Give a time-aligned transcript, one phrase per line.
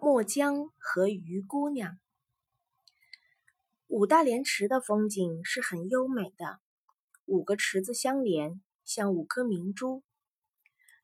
[0.00, 1.98] 墨江和鱼姑娘。
[3.88, 6.60] 五大连池的风景是很优美的，
[7.24, 10.04] 五个池子相连，像五颗明珠。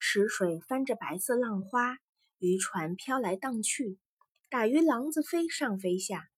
[0.00, 1.98] 池水翻着白色浪花，
[2.38, 3.98] 渔船飘来荡去，
[4.48, 6.28] 打鱼郎子飞上飞下。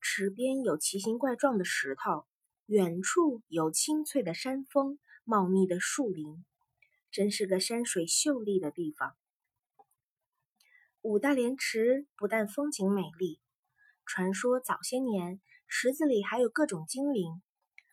[0.00, 2.26] 池边有奇形怪状的石头，
[2.66, 6.44] 远处有青翠的山峰、茂密的树林，
[7.10, 9.16] 真是个山水秀丽的地方。
[11.02, 13.40] 五大连池不但风景美丽，
[14.04, 17.40] 传说早些年池子里还有各种精灵，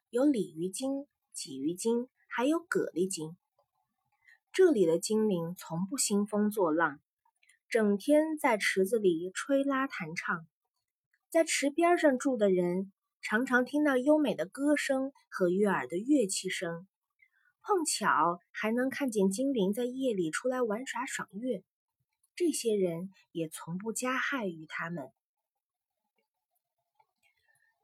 [0.09, 1.05] 有鲤鱼精、
[1.36, 3.38] 鲫鱼精，还有蛤蜊精。
[4.52, 7.00] 这里的精灵从不兴风作浪，
[7.70, 10.48] 整天在池子里吹拉弹唱。
[11.30, 16.88] 在池边上住的人，常常听到优美的歌声和悦耳的乐器声，
[17.62, 21.64] 碰巧还能看见精灵在夜里出来玩耍赏月。
[22.35, 25.12] 这些人也从不加害于他们。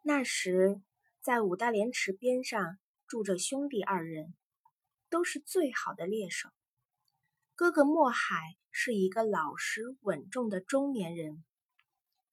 [0.04, 0.82] 那时，
[1.22, 2.78] 在五大连池边上
[3.08, 4.34] 住着兄弟二人，
[5.10, 6.50] 都是最好的猎手。
[7.56, 11.46] 哥哥墨海是一个老实稳重的中年人，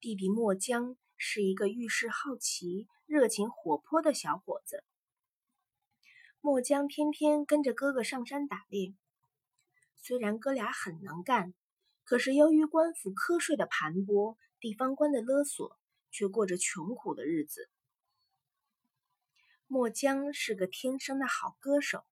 [0.01, 4.83] 弟弟墨江是一个遇事好奇、热情活泼的小伙子。
[6.41, 8.95] 墨江偏偏跟着哥哥上山打猎，
[9.97, 11.55] 虽然哥俩很能干。
[12.09, 15.79] 可是由于官府瞌睡的盘剥，地方官的勒索，
[16.11, 17.69] 却过着穷苦的日子。
[19.67, 22.07] 墨江是个天生的好歌手，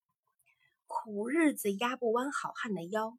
[0.85, 3.17] 苦日子压不弯好汉的腰，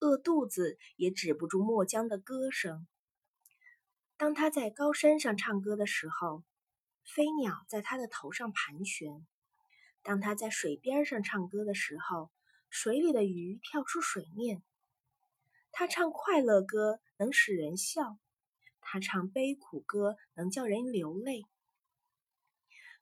[0.00, 2.86] 饿肚子也止不住墨江的歌声。
[4.16, 6.42] 当他在高山上唱歌的时候，
[7.04, 9.26] 飞鸟在他的头上盘旋；
[10.02, 12.30] 当他在水边上唱歌的时候，
[12.70, 14.62] 水里的鱼跳出水面。
[15.76, 18.16] 他唱快乐歌能使人笑，
[18.80, 21.42] 他唱悲苦歌能叫人流泪。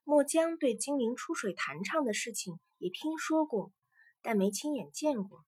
[0.03, 3.71] 墨江对精灵出水弹唱的事情也听说过，
[4.23, 5.45] 但没亲眼见过。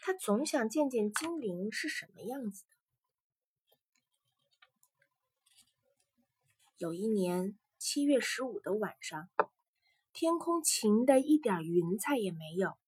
[0.00, 2.70] 他总想见见精灵是什么样子的。
[6.78, 9.28] 有一年七月十五的晚上，
[10.14, 12.78] 天空晴的一点云彩也没有，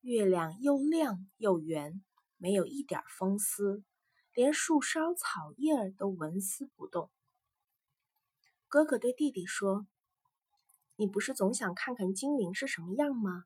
[0.00, 2.04] 月亮又亮又圆。
[2.42, 3.84] 没有一点风丝，
[4.32, 7.10] 连树梢草叶儿都纹丝不动。
[8.66, 9.86] 哥哥对弟弟说
[10.96, 13.44] ：“你不是总想看看精灵是什么样吗？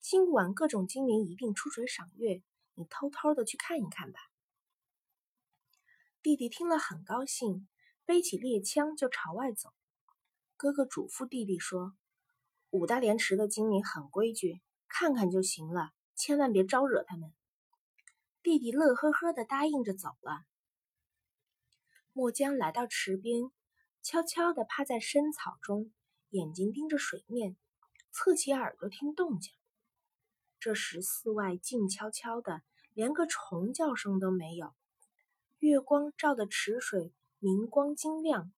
[0.00, 2.42] 今晚各种精灵一定出水赏月，
[2.74, 4.18] 你偷偷的去看一看吧。”
[6.20, 7.68] 弟弟听了很高兴，
[8.04, 9.72] 背起猎枪就朝外走。
[10.56, 11.94] 哥哥嘱咐弟弟说
[12.70, 17.32] ：“五大连池的精灵很规矩，看看就行了，千万别招惹他们。”
[18.46, 20.44] 弟弟乐呵呵的答应着走了。
[22.12, 23.50] 墨江来到池边，
[24.04, 25.92] 悄悄地趴在深草中，
[26.30, 27.56] 眼睛盯着水面，
[28.12, 29.52] 侧起耳朵听动静。
[30.60, 32.62] 这时寺外静悄悄的，
[32.94, 34.72] 连个虫叫声都没有。
[35.58, 38.52] 月光照的池水明光晶亮，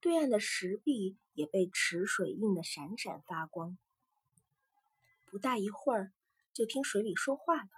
[0.00, 3.78] 对岸的石壁也被池水映得闪闪发光。
[5.30, 6.12] 不大一会儿，
[6.52, 7.70] 就听水里说话了。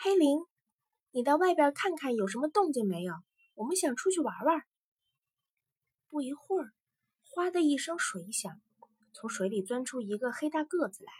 [0.00, 0.46] 黑灵，
[1.10, 3.14] 你到外边看看有什么动静没有？
[3.54, 4.62] 我们想出去玩玩。
[6.08, 6.72] 不一会儿，
[7.24, 8.60] 哗的一声水响，
[9.12, 11.12] 从水里钻出一个黑大个子来，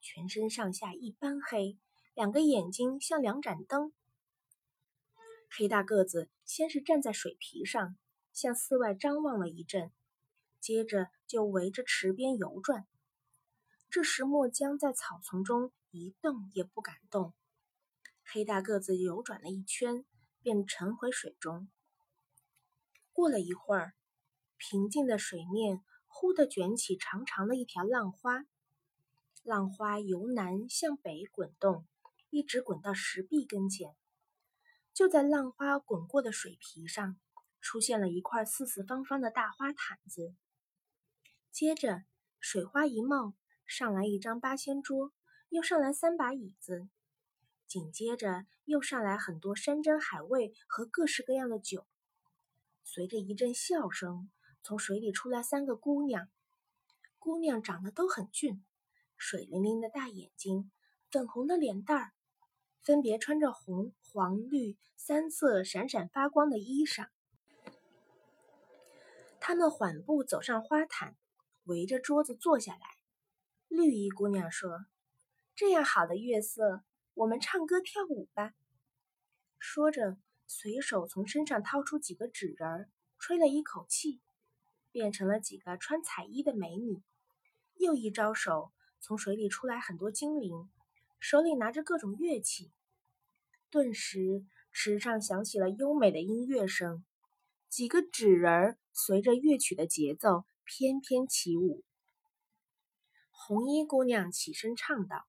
[0.00, 1.76] 全身上下一般黑，
[2.14, 3.92] 两个眼睛像两盏灯。
[5.50, 7.96] 黑大个子先是站在水皮上，
[8.32, 9.90] 向寺外张望了一阵，
[10.60, 12.86] 接着就围着池边游转。
[13.90, 17.34] 这时，墨江在草丛中一动也不敢动。
[18.24, 20.04] 黑大个子游转了一圈，
[20.40, 21.68] 便沉回水中。
[23.12, 23.94] 过了一会儿，
[24.56, 28.44] 平静的水面忽地卷起长长的一条浪花，
[29.42, 31.86] 浪花由南向北滚动，
[32.30, 33.94] 一直滚到石壁跟前。
[34.94, 37.18] 就在浪花滚过的水皮上，
[37.60, 40.34] 出现了一块四四方方的大花毯子。
[41.50, 42.04] 接着，
[42.40, 43.34] 水花一冒，
[43.66, 45.12] 上来一张八仙桌，
[45.50, 46.88] 又上来三把椅子。
[47.72, 51.86] 紧接着又上来很多山珍海味和各式各样的酒，
[52.84, 54.30] 随着一阵笑声，
[54.62, 56.28] 从水里出来三个姑娘。
[57.18, 58.62] 姑娘长得都很俊，
[59.16, 60.70] 水灵灵的大眼睛，
[61.10, 62.12] 粉红的脸蛋儿，
[62.82, 67.08] 分别穿着红、黄、绿三色闪闪发光的衣裳。
[69.40, 71.16] 她们缓步走上花毯，
[71.64, 72.80] 围着桌子坐下来。
[73.68, 74.84] 绿衣姑娘说
[75.56, 78.54] ：“这样好的月色。”我们唱歌跳舞吧，
[79.58, 80.16] 说着，
[80.46, 84.20] 随手从身上掏出几个纸人儿，吹了一口气，
[84.90, 87.02] 变成了几个穿彩衣的美女。
[87.74, 90.70] 又一招手，从水里出来很多精灵，
[91.20, 92.72] 手里拿着各种乐器。
[93.70, 97.04] 顿时，池上响起了优美的音乐声，
[97.68, 101.84] 几个纸人儿随着乐曲的节奏翩翩起舞。
[103.30, 105.26] 红衣姑娘起身唱道：“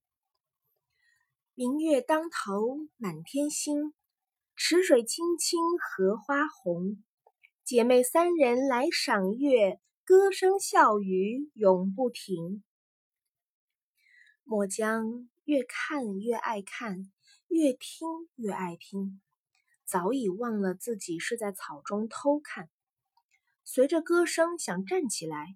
[1.56, 3.94] 明月当头满天星，
[4.56, 7.04] 池水清清荷花红。
[7.64, 12.64] 姐妹三人来赏月，歌声笑语永不停。”
[14.44, 17.12] 墨江越看越爱看。
[17.50, 19.22] 越听越爱听，
[19.86, 22.68] 早已忘了自己是在草中偷看。
[23.64, 25.56] 随着歌声想站起来，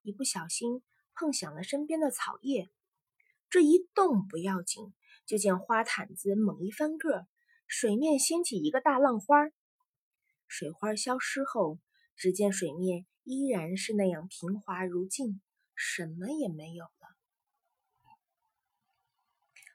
[0.00, 0.82] 一不小心
[1.12, 2.70] 碰响了身边的草叶，
[3.50, 4.94] 这一动不要紧，
[5.26, 7.26] 就见花毯子猛一翻个，
[7.66, 9.36] 水面掀起一个大浪花。
[10.46, 11.78] 水花消失后，
[12.14, 15.40] 只见水面依然是那样平滑如镜，
[15.74, 16.90] 什么也没有了。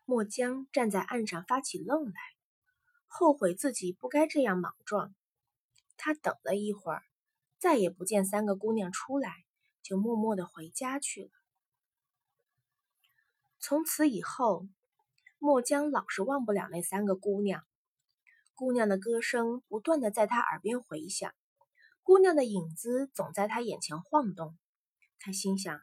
[0.06, 2.14] 墨江站在岸上发起愣来，
[3.08, 5.14] 后悔自己不该这样莽撞。
[5.98, 7.04] 他等了一会儿，
[7.58, 9.44] 再也不见三个姑娘出来，
[9.82, 11.32] 就默默的回家去了。
[13.60, 14.68] 从此以后，
[15.42, 17.64] 墨江老是忘不了那三个姑娘。
[18.56, 21.34] 姑娘的歌声不断的在他耳边回响，
[22.04, 24.58] 姑娘的影子总在他眼前晃动。
[25.18, 25.80] 他心想：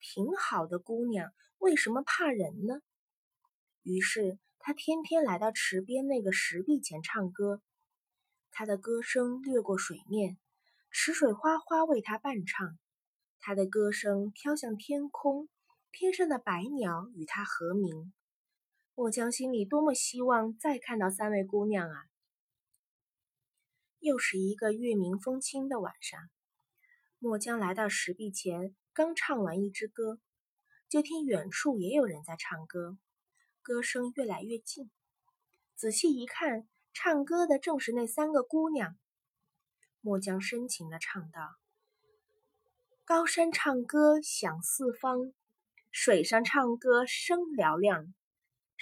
[0.00, 2.82] 挺好的姑娘，为什么怕人呢？
[3.82, 7.62] 于是，他天天来到池边那个石壁前唱歌。
[8.50, 10.36] 他的歌声掠过水面，
[10.90, 12.78] 池水哗哗为他伴唱。
[13.38, 15.48] 他的歌声飘向天空，
[15.90, 18.12] 天上的白鸟与他和鸣。
[19.00, 22.04] 墨江心里多么希望再看到三位姑娘啊！
[23.98, 26.20] 又是一个月明风清的晚上，
[27.18, 30.18] 墨江来到石壁前，刚唱完一支歌，
[30.90, 32.98] 就听远处也有人在唱歌。
[33.62, 34.90] 歌声越来越近，
[35.76, 38.98] 仔细一看，唱歌的正是那三个姑娘。
[40.02, 41.56] 墨江深情的唱道
[43.06, 45.32] ：“高山唱歌响四方，
[45.90, 48.12] 水上唱歌声嘹亮。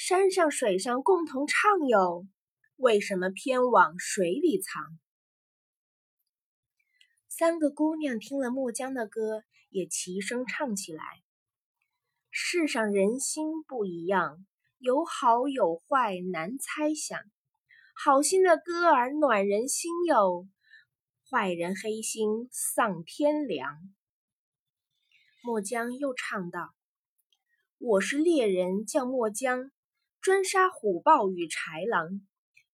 [0.00, 2.24] 山上水上共同唱哟，
[2.76, 4.96] 为什么偏往水里藏？”
[7.28, 11.02] 三个姑娘听了墨江的歌，也齐声唱起来
[12.30, 14.46] ：“世上人心不一样。”
[14.78, 17.20] 有好有坏难猜想，
[18.00, 20.46] 好心的歌儿暖人心哟，
[21.28, 23.76] 坏人黑心丧天良。
[25.42, 26.76] 墨江又唱道
[27.78, 29.72] ：“我是猎人，叫墨江，
[30.28, 32.20] 专杀虎豹与豺狼，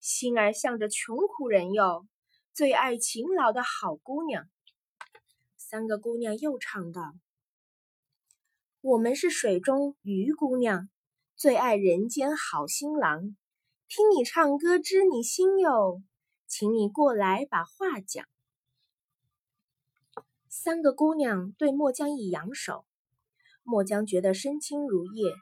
[0.01, 2.05] 心儿向着穷苦人哟，
[2.53, 4.51] 最爱勤劳的好姑娘。”
[5.57, 7.15] 三个姑娘又唱道
[8.83, 10.89] ：“我们是水中鱼姑娘。”
[11.39, 13.37] 最爱人间好新郎，
[13.87, 16.03] 听你唱歌知你心哟，
[16.49, 18.27] 请你过来把话讲。
[20.49, 22.85] 三个姑娘对墨江一扬手，
[23.63, 25.33] 墨江觉得身轻如叶，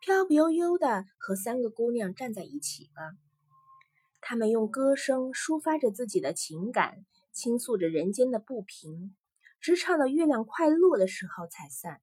[0.00, 3.16] 飘飘悠悠的和三个姑娘站在一起了。
[4.20, 9.14] 他们用歌声抒发着自己的情感，倾诉着人间的不平，
[9.60, 12.00] 直唱到月亮快落的时候才散。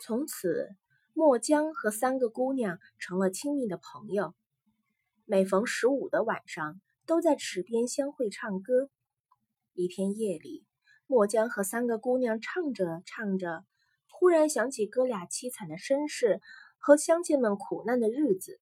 [0.00, 0.76] 从此。
[1.16, 4.34] 墨江和三个姑娘成了亲密的朋友，
[5.26, 8.90] 每逢十五的晚上，都在池边相会唱歌。
[9.74, 10.66] 一天夜里，
[11.06, 13.64] 墨江和三个姑娘唱着唱着，
[14.16, 16.40] 忽然想起哥俩凄惨的身世
[16.78, 18.60] 和乡亲们苦难的日子，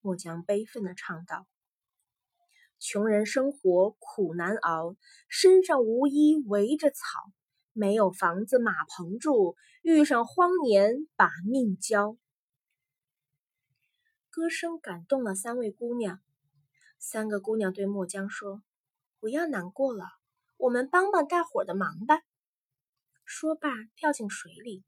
[0.00, 1.46] 墨江悲愤地唱道
[2.78, 4.94] ：“穷人生活苦难熬，
[5.28, 6.96] 身上无衣围着草。”
[7.76, 12.16] 没有房子马棚住，遇上荒年把命交。
[14.30, 16.20] 歌声感动了三位姑娘，
[17.00, 18.62] 三个姑娘对墨江说
[19.18, 20.04] ：“不要难过了，
[20.56, 22.20] 我们帮帮大伙的忙吧。”
[23.24, 24.84] 说罢，跳进水里，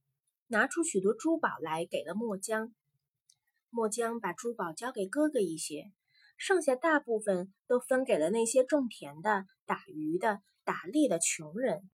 [0.48, 2.74] 拿出许多珠宝来给了墨江。
[3.70, 5.90] 墨江把珠宝交给哥哥一些，
[6.36, 11.90] 剩下大部分都分给了那些种田的、打鱼的、打猎的穷人。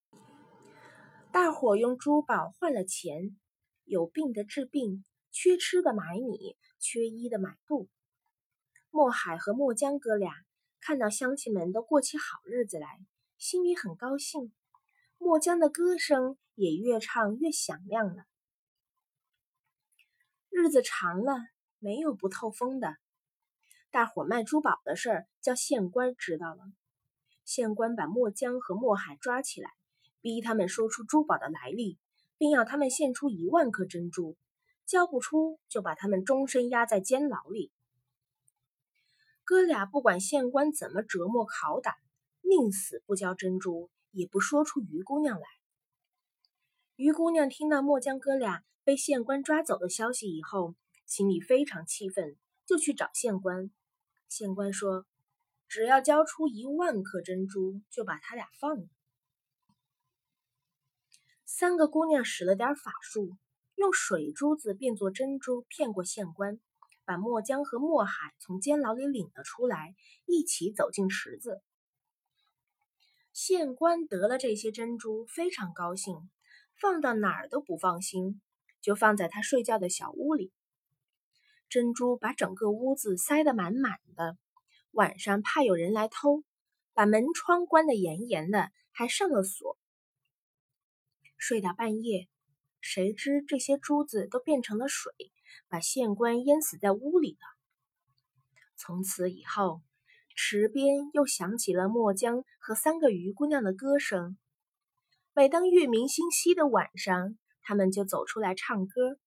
[1.31, 3.37] 大伙用珠宝换了钱，
[3.85, 7.89] 有病的治病，缺吃的买米，缺衣的买布。
[8.91, 10.33] 墨海和墨江哥俩
[10.79, 12.99] 看到乡亲们都过起好日子来，
[13.37, 14.53] 心里很高兴。
[15.23, 18.25] 墨江的歌声也越唱越响亮了。
[20.49, 21.33] 日子长了，
[21.79, 22.97] 没有不透风的。
[23.89, 26.65] 大伙卖珠宝的事儿叫县官知道了。
[27.45, 29.71] 县官把墨江和墨海抓起来，
[30.19, 31.97] 逼他们说出珠宝的来历，
[32.37, 34.35] 并要他们献出一万颗珍珠，
[34.85, 37.71] 交不出就把他们终身压在监牢里。
[39.45, 41.95] 哥俩不管县官怎么折磨拷打，
[42.41, 45.45] 宁死不交珍珠，也不说出于姑娘来。
[46.95, 53.69] 于姑娘听到墨江哥俩被县官抓走的消息以后，心里非常气愤，就去找县官。
[54.29, 55.05] 县官说。
[55.69, 58.85] 只要交出一万颗珍珠，就把他俩放了。
[61.45, 63.37] 三个姑娘使了点法术，
[63.73, 66.59] 用水珠子变作珍珠，骗过县官，
[67.05, 69.95] 把墨江和墨海从监牢里领了出来，
[70.27, 71.63] 一起走进池子。
[73.33, 76.29] 县官得了这些珍珠，非常高兴，
[76.79, 78.39] 放到哪儿都不放心，
[78.79, 80.53] 就放在他睡觉的小屋里。
[81.67, 84.37] 珍珠把整个屋子塞得满满的。
[84.91, 86.43] 晚上怕有人来偷，
[86.93, 89.79] 把门窗关得严严的，还上了锁。
[91.35, 92.29] 睡到半夜，
[92.81, 95.11] 谁知这些珠子都变成了水，
[95.67, 97.47] 把县官淹死在屋里了。
[98.75, 99.81] 从此以后，
[100.35, 104.37] 池边又响起了墨江和三个鱼姑娘的歌声。
[105.33, 109.19] 每当月明星稀的晚上，他们就走出来唱歌，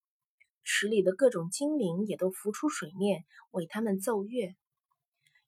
[0.63, 4.55] 池里的各种精灵也都浮出水面为他们奏乐。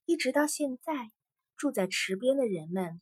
[0.06, 1.10] 一直到现在，
[1.56, 3.00] 住在池边的人们，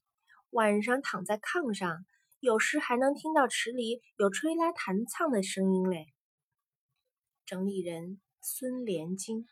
[0.50, 2.05] 晚上躺在炕上，
[2.41, 6.07] 有时还能听到池里有吹拉弹唱的声音嘞。
[7.47, 9.47] 整理人：孙连金。